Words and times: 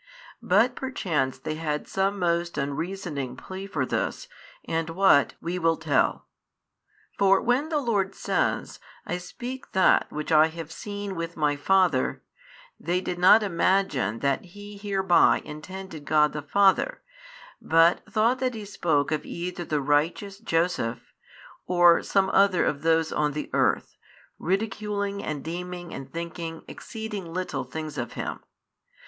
But 0.41 0.75
perchance 0.75 1.37
they 1.37 1.53
had 1.53 1.87
some 1.87 2.17
most 2.17 2.57
unreasoning 2.57 3.35
plea 3.37 3.67
for 3.67 3.85
this, 3.85 4.27
and 4.65 4.89
what, 4.89 5.35
we 5.39 5.59
will 5.59 5.77
tell. 5.77 6.25
For 7.19 7.39
when 7.39 7.69
the 7.69 7.77
Lord 7.77 8.15
says, 8.15 8.79
I 9.05 9.19
speak 9.19 9.73
that 9.73 10.07
which 10.11 10.31
I 10.31 10.47
have 10.47 10.71
seen 10.71 11.13
with 11.15 11.37
My 11.37 11.55
Father, 11.55 12.23
they 12.79 12.99
did 12.99 13.19
not 13.19 13.43
imagine 13.43 14.21
that 14.21 14.43
He 14.43 14.75
hereby 14.75 15.43
intended 15.45 16.05
God 16.05 16.33
the 16.33 16.41
Father, 16.41 17.03
but 17.61 18.01
thought 18.11 18.39
that 18.39 18.55
He 18.55 18.65
spoke 18.65 19.11
of 19.11 19.23
either 19.23 19.63
the 19.65 19.81
righteous 19.81 20.39
Joseph, 20.39 21.13
or 21.67 22.01
some 22.01 22.31
other 22.33 22.65
of 22.65 22.81
those 22.81 23.11
on 23.13 23.33
the 23.33 23.51
earth, 23.53 23.97
ridiculing 24.39 25.23
and 25.23 25.43
deeming 25.43 25.93
and 25.93 26.11
thinking 26.11 26.63
exceeding 26.67 27.31
little 27.31 27.65
things 27.65 27.99
of 27.99 28.13
Him. 28.13 28.39